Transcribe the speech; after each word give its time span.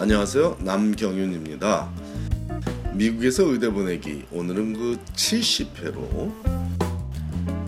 안녕하세요. 0.00 0.56
남경윤입니다. 0.60 1.90
미국에서 2.94 3.44
의대 3.44 3.68
보내기 3.68 4.24
오늘은 4.32 4.72
그 4.72 4.98
70회로 5.14 6.32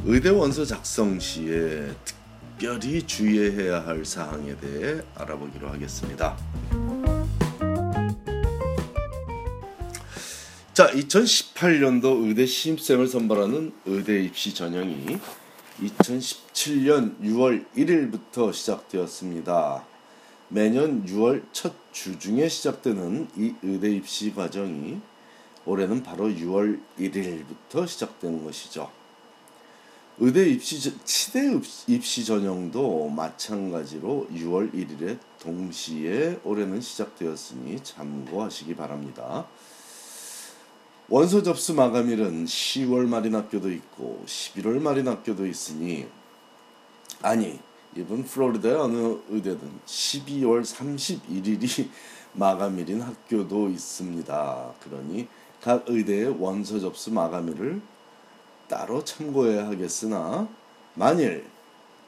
의대 0.06 0.30
원서 0.30 0.64
작성 0.64 1.20
시에 1.20 1.90
특별히 2.06 3.02
주의해야 3.02 3.84
할 3.84 4.06
사항에 4.06 4.56
대해 4.56 5.02
알아보기로 5.14 5.68
하겠습니다. 5.68 6.34
자, 10.72 10.90
2018년도 10.90 12.26
의대 12.26 12.46
신입생을 12.46 13.08
선발하는 13.08 13.74
의대 13.84 14.24
입시 14.24 14.54
전형이 14.54 15.18
2017년 15.82 17.20
6월 17.20 17.66
1일부터 17.76 18.54
시작되었습니다. 18.54 19.91
매년 20.52 21.04
6월 21.06 21.42
첫 21.52 21.82
주 21.92 22.18
중에 22.18 22.48
시작되는 22.48 23.28
이 23.36 23.54
의대 23.62 23.90
입시 23.90 24.34
과정이 24.34 24.98
올해는 25.66 26.02
바로 26.02 26.24
6월 26.24 26.80
1일부터 26.98 27.86
시작되는 27.86 28.42
것이죠. 28.44 28.90
의대 30.18 30.48
입시 30.48 30.80
치대 31.04 31.60
입시 31.86 32.24
전형도 32.24 33.10
마찬가지로 33.10 34.28
6월 34.32 34.72
1일에 34.72 35.18
동시에 35.40 36.40
올해는 36.44 36.80
시작되었으니 36.80 37.82
참고하시기 37.82 38.74
바랍니다. 38.74 39.46
원서 41.08 41.42
접수 41.42 41.74
마감일은 41.74 42.46
10월 42.46 43.06
말인 43.06 43.34
학교도 43.34 43.70
있고 43.70 44.24
11월 44.26 44.80
말인 44.80 45.08
학교도 45.08 45.46
있으니 45.46 46.06
아니 47.20 47.60
이번 47.94 48.24
플로리다의 48.24 48.74
어느 48.74 49.18
의대든 49.28 49.70
12월 49.84 50.62
31일이 50.62 51.88
마감일인 52.32 53.02
학교도 53.02 53.68
있습니다. 53.68 54.72
그러니 54.82 55.28
각 55.60 55.84
의대의 55.86 56.40
원서 56.40 56.80
접수 56.80 57.12
마감일을 57.12 57.82
따로 58.68 59.04
참고해야 59.04 59.66
하겠으나 59.66 60.48
만일 60.94 61.44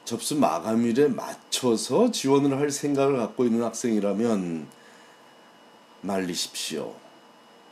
접수 0.05 0.35
마감일에 0.35 1.07
맞춰서 1.09 2.09
지원을 2.09 2.57
할 2.57 2.71
생각을 2.71 3.17
갖고 3.17 3.45
있는 3.45 3.63
학생이라면 3.63 4.67
말리십시오. 6.01 6.95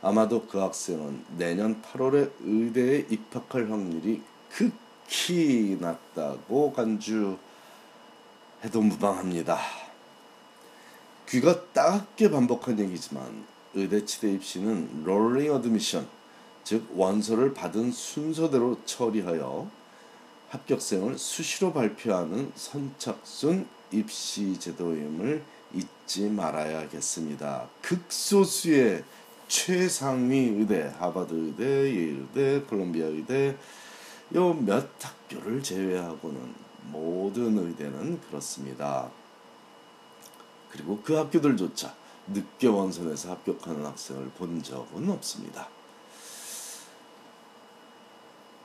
아마도 0.02 0.46
그 0.46 0.58
학생은 0.58 1.24
내년 1.36 1.82
8월에 1.82 2.30
의대에 2.44 3.06
입학할 3.10 3.70
확률이 3.70 4.22
극히 4.50 5.76
낮다고 5.80 6.72
간주 6.72 7.38
해도 8.64 8.80
무방합니다. 8.80 9.58
귀가 11.28 11.66
따갑게 11.72 12.30
반복한 12.30 12.78
얘기지만 12.78 13.44
의대 13.74 14.06
치대 14.06 14.32
입시는 14.32 15.04
rolling 15.04 15.52
admission, 15.52 16.08
즉 16.64 16.88
원서를 16.94 17.52
받은 17.52 17.92
순서대로 17.92 18.78
처리하여 18.86 19.68
합격생을 20.48 21.18
수시로 21.18 21.74
발표하는 21.74 22.52
선착순 22.54 23.66
입시 23.90 24.58
제도임을 24.58 25.42
잊지 25.74 26.30
말아야겠습니다. 26.30 27.68
극소수의 27.82 29.04
최상위 29.46 30.38
의대, 30.38 30.90
하버드 30.98 31.34
의대, 31.34 31.64
예일 31.64 32.26
의대, 32.34 32.60
콜롬비아 32.66 33.06
의대 33.08 33.56
요 34.34 34.54
몇 34.54 34.88
학교를 35.00 35.62
제외하고는 35.62 36.63
모든 37.34 37.58
의대는 37.58 38.20
그렇습니다. 38.20 39.10
그리고 40.70 41.00
그 41.02 41.14
학교들조차 41.14 41.92
늦게 42.28 42.68
원서 42.68 43.02
내서 43.02 43.32
합격하는 43.32 43.84
학생을 43.84 44.30
본 44.30 44.62
적은 44.62 45.10
없습니다. 45.10 45.68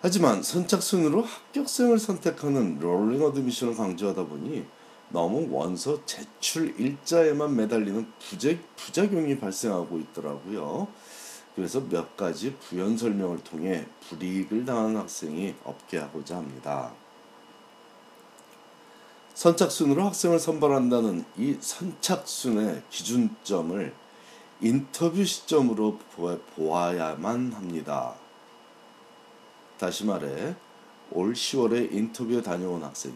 하지만 0.02 0.44
선착순으로 0.44 1.24
합격생을 1.24 1.98
선택하는 1.98 2.80
rolling 2.80 3.24
admission을 3.24 3.76
강조하다 3.76 4.26
보니 4.26 4.66
너무 5.10 5.48
원서 5.50 6.06
제출 6.06 6.80
일자에만 6.80 7.56
매달리는 7.56 8.08
부재, 8.20 8.60
부작용이 8.76 9.40
발생하고 9.40 9.98
있더라고요. 9.98 10.88
그래서 11.56 11.82
몇 11.90 12.16
가지 12.16 12.56
부연 12.56 12.98
설명을 12.98 13.44
통해 13.44 13.88
불이익을 14.08 14.64
당하는 14.64 14.98
학생이 14.98 15.56
없게 15.66 15.98
하고자 15.98 16.38
합니다. 16.38 16.94
선착순으로 19.40 20.04
학생을 20.04 20.38
선발한다는 20.38 21.24
이 21.38 21.56
선착순의 21.62 22.84
기준점을 22.90 23.94
인터뷰 24.60 25.24
시점으로 25.24 25.98
보아야만 26.58 27.54
합니다. 27.54 28.16
다시 29.78 30.06
말해 30.06 30.56
올 31.12 31.32
10월에 31.32 31.90
인터뷰에 31.94 32.42
다녀온 32.42 32.84
학생이 32.84 33.16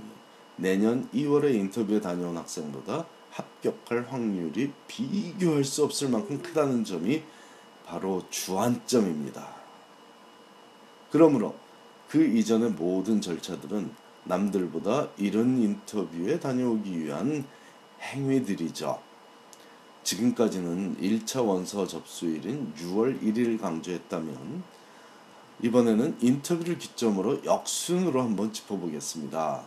내년 0.55 1.09
2월에 1.09 1.55
인터뷰에 1.55 1.99
다녀온 1.99 2.37
학생보다 2.37 3.05
합격할 3.31 4.07
확률이 4.09 4.71
비교할 4.87 5.65
수 5.65 5.83
없을 5.83 6.07
만큼 6.07 6.41
크다는 6.41 6.85
점이 6.85 7.21
바로 7.85 8.23
주안점입니다. 8.29 9.45
그러므로 11.11 11.53
그 12.07 12.23
이전의 12.23 12.69
모든 12.69 13.19
절차들은 13.19 14.03
남들보다 14.25 15.09
이런 15.17 15.57
인터뷰에 15.57 16.39
다녀오기 16.39 16.99
위한 16.99 17.45
행위들이죠. 18.01 18.99
지금까지는 20.03 20.97
1차 20.97 21.45
원서 21.45 21.87
접수일인 21.87 22.73
6월 22.77 23.21
1일 23.21 23.59
강조했다면 23.59 24.63
이번에는 25.61 26.17
인터뷰를 26.19 26.77
기점으로 26.77 27.45
역순으로 27.45 28.21
한번 28.21 28.51
짚어보겠습니다. 28.51 29.63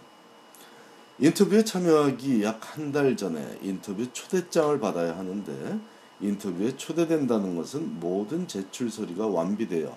인터뷰에 1.19 1.65
참여하기 1.65 2.43
약 2.43 2.77
한 2.77 2.93
달 2.93 3.17
전에 3.17 3.59
인터뷰 3.63 4.07
초대장을 4.13 4.79
받아야 4.81 5.17
하는데 5.17 5.79
인터뷰에 6.21 6.77
초대된다는 6.77 7.57
것은 7.57 7.99
모든 8.01 8.47
제출 8.47 8.91
서류가 8.91 9.27
완비되어 9.27 9.97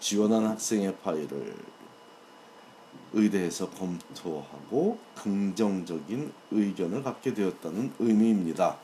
지원한 0.00 0.46
학생의 0.46 0.96
파일을 0.98 1.54
의대에서 3.16 3.70
검토하고 3.70 4.98
긍정적인 5.16 6.32
의견을 6.50 7.02
갖게 7.02 7.32
되었다는 7.32 7.94
의미입니다. 7.98 8.78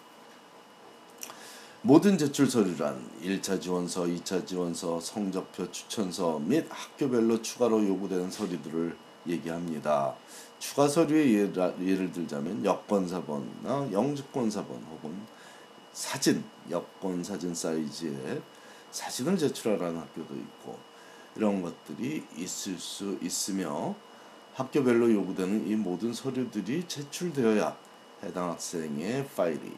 모든 1.82 2.16
제출 2.16 2.48
서류란 2.48 3.10
1차 3.22 3.60
지원서, 3.60 4.04
2차 4.04 4.46
지원서, 4.46 5.00
성적표 5.00 5.70
추천서 5.70 6.38
및 6.38 6.66
학교별로 6.70 7.42
추가로 7.42 7.86
요구되는 7.86 8.30
서류들을 8.30 8.96
얘기합니다. 9.26 10.14
추가 10.58 10.88
서류의 10.88 11.34
예를, 11.34 12.12
들자면 12.12 12.64
여권사본이나 12.64 13.90
영주권사본 13.92 14.86
혹은 14.92 15.12
사진, 15.92 16.42
여권 16.70 17.22
사진 17.22 17.54
사이즈의 17.54 18.40
사진을 18.92 19.36
제출하라는 19.36 20.00
학교도 20.00 20.34
있고 20.34 20.78
이런 21.34 21.62
것들이 21.62 22.24
있을 22.36 22.78
수 22.78 23.18
있으며 23.20 23.94
학교별로 24.54 25.12
요구되는 25.12 25.66
이 25.66 25.74
모든 25.76 26.12
서류들이 26.12 26.84
제출되어야 26.86 27.76
해당 28.22 28.50
학생의 28.50 29.26
파일이 29.34 29.72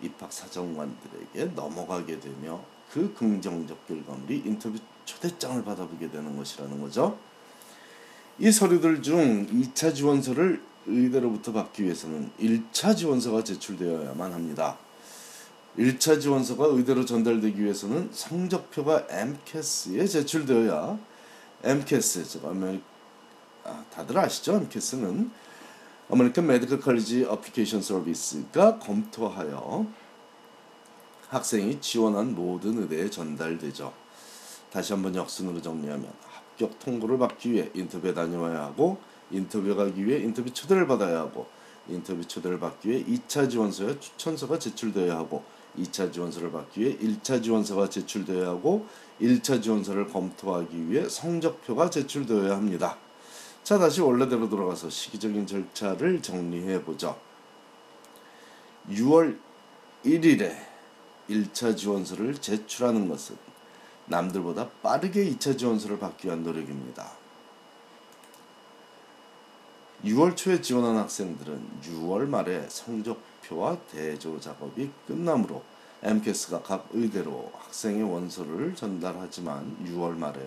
입학 0.00 0.32
사정관들에게 0.32 1.52
넘어가게 1.54 2.20
되며 2.20 2.62
그 2.90 3.12
긍정적 3.14 3.86
결과물이 3.86 4.42
인터뷰 4.44 4.78
초대장을 5.04 5.64
받아보게 5.64 6.10
되는 6.10 6.36
것이라는 6.36 6.80
거죠. 6.80 7.18
이 8.38 8.50
서류들 8.50 9.02
중 9.02 9.46
2차 9.46 9.94
지원서를 9.94 10.62
의대로부터 10.86 11.52
받기 11.52 11.84
위해서는 11.84 12.30
1차 12.40 12.96
지원서가 12.96 13.44
제출되어야만 13.44 14.32
합니다. 14.32 14.78
1차 15.78 16.20
지원서가 16.20 16.66
의대로 16.66 17.04
전달되기 17.04 17.62
위해서는 17.62 18.10
성적표가 18.12 19.06
AMCAS에 19.08 20.06
제출되어야 20.06 20.98
AMCAS, 21.64 22.24
즉 22.24 22.44
아, 23.64 23.84
다들 23.90 24.18
아시죠? 24.18 24.56
AMCAS는 24.56 25.30
American 26.10 26.46
Medical 26.46 26.80
College 26.80 27.24
Application 27.24 27.80
Service가 27.80 28.78
검토하여 28.78 29.86
학생이 31.28 31.80
지원한 31.80 32.34
모든 32.34 32.82
의대에 32.82 33.08
전달되죠. 33.08 33.92
다시 34.70 34.92
한번 34.92 35.14
역순으로 35.14 35.62
정리하면 35.62 36.12
합격 36.28 36.78
통보를 36.80 37.18
받기 37.18 37.52
위해 37.52 37.70
인터뷰에 37.74 38.12
다녀와야 38.12 38.62
하고 38.62 38.98
인터뷰 39.30 39.74
가기 39.74 40.06
위해 40.06 40.18
인터뷰 40.18 40.52
초대를 40.52 40.86
받아야 40.86 41.20
하고 41.20 41.46
인터뷰 41.88 42.26
초대를 42.26 42.58
받기 42.58 42.88
위해 42.88 43.04
2차 43.04 43.48
지원서에 43.48 43.98
추천서가 44.00 44.58
제출되어야 44.58 45.16
하고 45.16 45.44
2차 45.78 46.12
지원서를 46.12 46.52
받기 46.52 46.80
위해 46.80 46.98
1차 46.98 47.42
지원서가 47.42 47.88
제출되어야 47.88 48.48
하고 48.48 48.86
1차 49.20 49.62
지원서를 49.62 50.08
검토하기 50.08 50.90
위해 50.90 51.08
성적표가 51.08 51.88
제출되어야 51.90 52.56
합니다. 52.56 52.98
자, 53.62 53.78
다시 53.78 54.00
원래대로 54.00 54.48
돌아가서 54.48 54.90
시기적인 54.90 55.46
절차를 55.46 56.20
정리해 56.20 56.82
보죠. 56.82 57.16
6월 58.90 59.38
1일에 60.04 60.56
1차 61.30 61.76
지원서를 61.76 62.34
제출하는 62.38 63.08
것은 63.08 63.36
남들보다 64.06 64.68
빠르게 64.82 65.24
2차 65.30 65.56
지원서를 65.56 66.00
받기 66.00 66.26
위한 66.26 66.42
노력입니다. 66.42 67.12
6월 70.04 70.36
초에 70.36 70.60
지원한 70.60 70.96
학생들은 70.96 71.82
6월 71.84 72.26
말에 72.26 72.66
성적표와 72.68 73.78
대조 73.92 74.40
작업이 74.40 74.90
끝나므로 75.06 75.62
MCAS가 76.02 76.62
각 76.62 76.88
의대로 76.90 77.52
학생의 77.54 78.02
원서를 78.02 78.74
전달하지만 78.74 79.76
6월 79.86 80.16
말에 80.16 80.40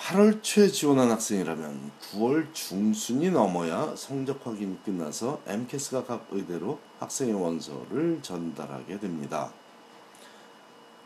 8월 0.00 0.42
초에 0.42 0.68
지원한 0.68 1.10
학생이라면 1.10 1.92
9월 2.00 2.54
중순이 2.54 3.30
넘어야 3.30 3.94
성적 3.94 4.44
확인이 4.44 4.82
끝나서 4.82 5.42
MCAS가 5.46 6.04
각 6.04 6.26
의대로 6.30 6.80
학생의 6.98 7.34
원서를 7.34 8.18
전달하게 8.22 8.98
됩니다. 8.98 9.52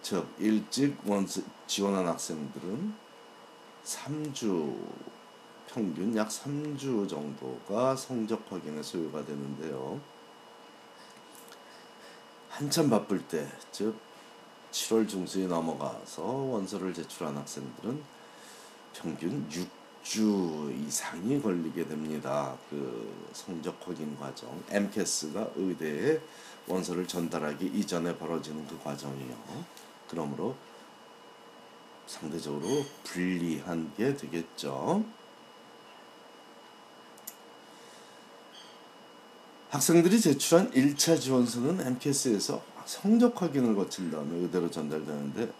즉 0.01 0.29
일찍 0.39 0.97
원서 1.07 1.43
지원한 1.67 2.07
학생들은 2.07 2.95
3주 3.85 4.77
평균 5.67 6.17
약 6.17 6.29
3주 6.29 7.09
정도가 7.09 7.97
성적 7.97 8.45
확인에 8.49 8.81
소요가 8.81 9.25
되는데요. 9.25 10.01
한참 12.49 12.89
바쁠 12.89 13.27
때, 13.27 13.49
즉 13.73 13.99
7월 14.71 15.09
중순이 15.09 15.49
넘어가서 15.49 16.23
원서를 16.23 16.95
제출한 16.95 17.37
학생들은 17.37 18.24
평균 18.95 19.47
6주 19.51 20.87
이상이 20.87 21.43
걸리게 21.43 21.87
됩니다. 21.87 22.57
그 22.71 23.31
성적 23.33 23.79
확인 23.85 24.17
과정, 24.19 24.63
MCAS가 24.71 25.51
의대에 25.57 26.21
원서를 26.67 27.07
전달하기 27.07 27.67
이전에 27.67 28.17
벌어지는 28.17 28.67
그 28.67 28.79
과정이요. 28.83 29.37
그러므로 30.09 30.57
상대적으로 32.07 32.85
불리한 33.05 33.93
게 33.97 34.17
되겠죠. 34.17 35.05
학생들이 39.71 40.21
제출한 40.21 40.71
1차 40.71 41.21
지원서는 41.21 41.85
MCAS에서 41.85 42.63
성적 42.87 43.41
확인을 43.43 43.75
거친 43.75 44.11
다음에 44.11 44.37
의대로 44.37 44.71
전달되는데 44.71 45.51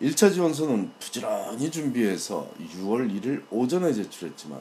1차 0.00 0.32
지원서는 0.32 0.92
부지런히 1.00 1.70
준비해서 1.70 2.48
6월 2.60 3.10
1일 3.10 3.44
오전에 3.50 3.92
제출했지만 3.92 4.60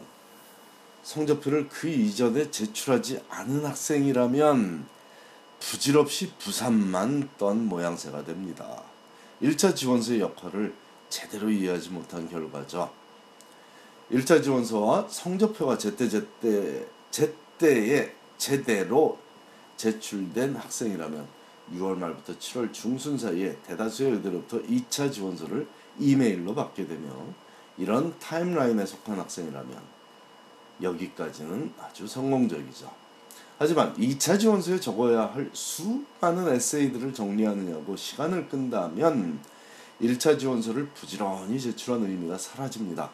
성적표를 1.03 1.69
그 1.69 1.87
이전에 1.87 2.49
제출하지 2.49 3.21
않은 3.29 3.65
학생이라면 3.65 4.85
부질없이 5.59 6.33
부산만 6.39 7.29
떤 7.37 7.67
모양새가 7.67 8.25
됩니다. 8.25 8.81
1차 9.41 9.75
지원서의 9.75 10.21
역할을 10.21 10.73
제대로 11.09 11.49
이해하지 11.49 11.89
못한 11.91 12.27
결과죠. 12.27 12.91
1차 14.11 14.43
지원서와 14.43 15.07
성적표가 15.09 15.77
제때제때 15.77 16.85
제때에 17.11 18.13
제대로 18.37 19.19
제출된 19.77 20.55
학생이라면 20.55 21.36
6월 21.73 21.97
말부터 21.97 22.33
7월 22.33 22.71
중순 22.71 23.17
사이에 23.17 23.57
대다수의 23.65 24.13
의대로부터 24.13 24.61
2차 24.61 25.11
지원서를 25.11 25.67
이메일로 25.99 26.55
받게 26.55 26.87
되며 26.87 27.09
이런 27.77 28.17
타임라인에 28.19 28.85
속한 28.85 29.19
학생이라면 29.19 29.81
여기까지는 30.81 31.73
아주 31.79 32.07
성공적이죠. 32.07 32.91
하지만 33.59 33.95
2차 33.95 34.39
지원서에 34.39 34.79
적어야 34.79 35.25
할 35.25 35.49
수많은 35.51 36.53
에세이들을 36.53 37.13
정리하느냐고 37.13 37.95
시간을 37.95 38.47
끈다면 38.49 39.39
1차 40.01 40.39
지원서를 40.39 40.87
부지런히 40.89 41.59
제출한 41.59 42.03
의미가 42.03 42.37
사라집니다. 42.37 43.09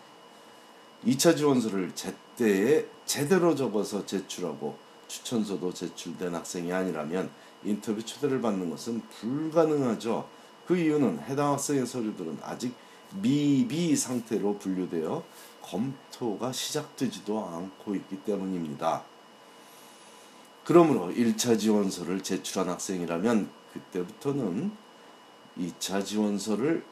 2차 1.05 1.37
지원서를 1.37 1.95
제때에 1.95 2.85
제대로 3.05 3.55
적어서 3.55 4.05
제출하고 4.05 4.77
추천서도 5.07 5.73
제출된 5.73 6.35
학생이 6.35 6.71
아니라면 6.73 7.29
인터뷰 7.65 8.03
초대를 8.03 8.41
받는 8.41 8.69
것은 8.69 9.01
불가능하죠. 9.19 10.27
그 10.65 10.77
이유는 10.77 11.19
해당 11.27 11.53
학생의 11.53 11.85
서류들은 11.85 12.39
아직 12.41 12.73
미비 13.21 13.95
상태로 13.95 14.57
분류되어 14.57 15.23
검토가 15.61 16.51
시작되지도 16.51 17.45
않고 17.45 17.95
있기 17.95 18.23
때문입니다. 18.23 19.03
그러므로 20.63 21.09
1차 21.09 21.59
지원서를 21.59 22.23
제출한 22.23 22.69
학생이라면 22.69 23.49
그때부터는 23.73 24.71
2차 25.57 26.05
지원서를 26.05 26.83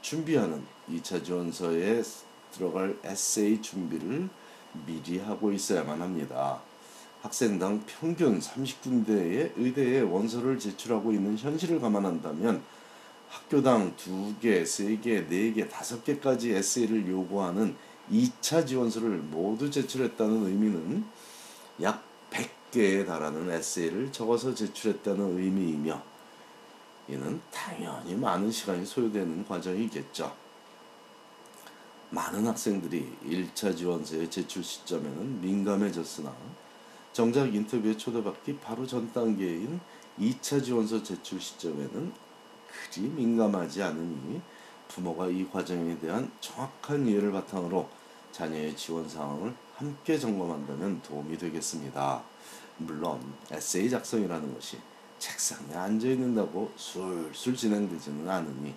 준비하는 0.00 0.64
2차 0.90 1.24
지원서에 1.24 2.02
들어갈 2.52 2.96
에세이 3.04 3.60
준비를 3.60 4.28
미리 4.86 5.18
하고 5.18 5.52
있어야만 5.52 6.00
합니다. 6.00 6.60
학생당 7.22 7.82
평균 7.86 8.38
30군데의 8.38 9.52
의대에 9.56 10.00
원서를 10.00 10.58
제출하고 10.58 11.12
있는 11.12 11.36
현실을 11.36 11.80
감안한다면 11.80 12.62
학교당 13.28 13.96
2개, 13.96 14.62
3개, 14.62 15.28
4개, 15.28 15.68
5개까지 15.68 16.54
에세이를 16.54 17.08
요구하는 17.08 17.76
2차 18.10 18.66
지원서를 18.66 19.18
모두 19.18 19.70
제출했다는 19.70 20.46
의미는 20.46 21.04
약 21.82 22.02
100개에 22.30 23.06
달하는 23.06 23.50
에세이를 23.50 24.12
적어서 24.12 24.54
제출했다는 24.54 25.38
의미이며 25.38 26.02
이는 27.08 27.40
당연히 27.50 28.14
많은 28.14 28.50
시간이 28.50 28.86
소요되는 28.86 29.46
과정이겠죠. 29.46 30.34
많은 32.10 32.46
학생들이 32.46 33.16
1차 33.26 33.76
지원서의 33.76 34.30
제출 34.30 34.64
시점에는 34.64 35.40
민감해졌으나 35.42 36.34
정작 37.18 37.52
인터뷰에 37.52 37.96
초대받기 37.96 38.58
바로 38.60 38.86
전 38.86 39.12
단계인 39.12 39.80
2차 40.20 40.62
지원서 40.62 41.02
제출 41.02 41.40
시점에는 41.40 42.12
그리 42.70 43.08
민감하지 43.08 43.82
않으니 43.82 44.40
부모가 44.86 45.26
이 45.26 45.44
과정에 45.50 45.98
대한 45.98 46.30
정확한 46.38 47.08
이해를 47.08 47.32
바탕으로 47.32 47.88
자녀의 48.30 48.76
지원 48.76 49.08
상황을 49.08 49.52
함께 49.74 50.16
점검한다면 50.16 51.02
도움이 51.02 51.36
되겠습니다. 51.38 52.22
물론 52.76 53.20
에세이 53.50 53.90
작성이라는 53.90 54.54
것이 54.54 54.78
책상에 55.18 55.74
앉아 55.74 56.06
있는다고 56.06 56.70
술술 56.76 57.56
진행되지는 57.56 58.28
않으니 58.28 58.76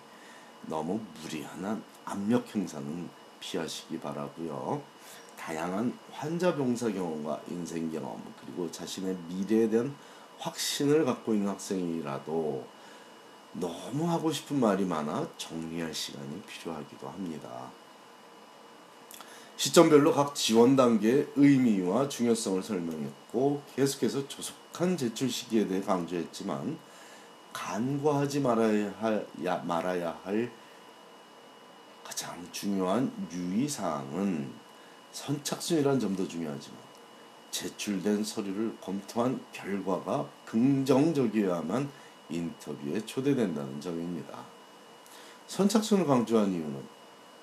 너무 0.65 1.00
무리한 1.21 1.83
압력 2.05 2.55
행사는 2.55 3.07
피하시기 3.39 4.00
바라고요. 4.00 4.81
다양한 5.41 5.98
환자 6.12 6.55
병사 6.55 6.91
경험과 6.91 7.41
인생 7.50 7.91
경험 7.91 8.21
그리고 8.39 8.69
자신의 8.69 9.17
미래에 9.27 9.69
대한 9.69 9.95
확신을 10.38 11.03
갖고 11.03 11.33
있는 11.33 11.50
학생이라도 11.50 12.67
너무 13.53 14.10
하고 14.10 14.31
싶은 14.31 14.60
말이 14.60 14.86
많아 14.86 15.27
정리할 15.38 15.93
시간이 15.93 16.43
필요하기도 16.43 17.10
합니다. 17.10 17.71
시점별로 19.57 20.13
각 20.13 20.36
지원 20.36 20.75
단계의 20.75 21.29
의미와 21.36 22.07
중요성을 22.07 22.62
설명했고 22.62 23.63
계속해서 23.75 24.27
조속한 24.27 24.95
제출 24.95 25.29
시기에 25.29 25.67
대해 25.67 25.81
강조했지만 25.81 26.77
간과하지 27.51 28.41
말아야 28.41 28.93
할, 29.00 30.51
가장 32.03 32.48
중요한 32.51 33.12
유의사항은 33.31 34.61
선착순이라는 35.12 36.00
점도 36.00 36.27
중요하지만 36.27 36.77
제출된 37.51 38.24
서류를 38.24 38.75
검토한 38.82 39.39
결과가 39.51 40.27
긍정적이어야만 40.46 41.89
인터뷰에 42.30 43.06
초대된다는 43.06 43.82
점입니다. 43.82 44.39
선착순을 45.48 46.06
강조한 46.06 46.51
이유는 46.51 46.82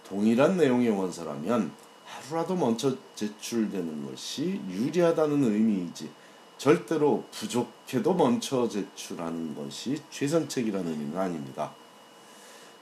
동일한 0.04 0.56
내용의 0.56 0.88
원서라면 0.88 1.70
하루라도 2.06 2.56
먼저 2.56 2.96
제출되는 3.14 4.10
것이 4.10 4.60
유리하다는 4.70 5.44
의미이지 5.44 6.10
절대로 6.56 7.24
부족해도 7.30 8.14
먼저 8.14 8.66
제출하는 8.66 9.54
것이 9.54 10.00
최선책이라는 10.10 10.90
의미는 10.90 11.18
아닙니다. 11.18 11.72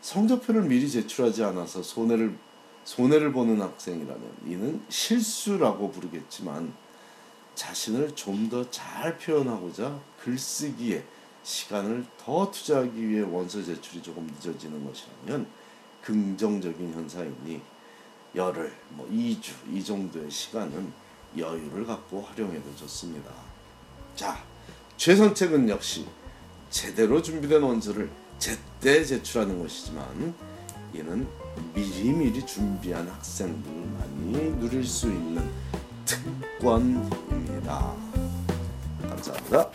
성적표를 0.01 0.63
미리 0.63 0.89
제출하지 0.89 1.43
않아서 1.43 1.83
손해를 1.83 2.39
손해를 2.87 3.33
보는 3.33 3.61
학생이라면 3.61 4.37
이는 4.47 4.81
실수라고 4.89 5.91
부르겠지만 5.91 6.73
자신을 7.57 8.15
좀 8.15 8.49
더 8.49 8.71
잘 8.71 9.19
표현하고자 9.19 9.99
글쓰기에 10.23 11.03
시간을 11.43 12.05
더 12.17 12.49
투자하기 12.51 13.09
위해 13.09 13.23
원서 13.23 13.63
제출이 13.63 14.03
조금 14.03 14.27
늦어지는 14.27 14.85
것이라면 14.87 15.47
긍정적인 16.03 16.93
현상이니 16.95 17.61
열흘, 18.37 18.73
뭐 18.91 19.09
2주 19.11 19.53
이 19.73 19.83
정도의 19.83 20.31
시간은 20.31 20.93
여유를 21.37 21.87
갖고 21.87 22.23
활용해도 22.23 22.77
좋습니다. 22.77 23.31
자, 24.15 24.45
최선책은 24.97 25.69
역시 25.69 26.07
제대로 26.71 27.21
준비된 27.21 27.63
원서를 27.63 28.09
제때 28.39 29.05
제출하는 29.05 29.61
것이지만 29.61 30.35
이는 30.97 31.27
미리미리 31.75 32.45
준비한 32.47 33.07
학생들만이 33.09 34.59
누릴 34.59 34.85
수 34.85 35.09
있는 35.09 35.51
특권입니다. 36.07 37.95
감사합니다. 39.03 39.71